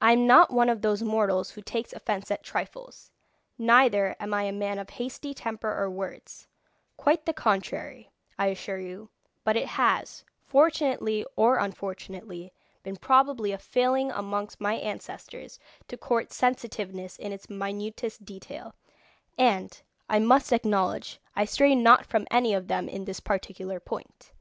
[0.00, 3.10] I am not one of those mortals who takes offence at trifles,
[3.58, 6.48] neither am I a man of hasty temper or words
[6.96, 9.10] quite the contrary, I assure you;
[9.44, 15.58] but it has, fortunately or unfortunately, been probably a failing amongst my ancestors
[15.88, 18.74] to court sensitiveness in its minutest detail,
[19.36, 24.32] and, I must acknowledge, I stray not from any of them in this particular point.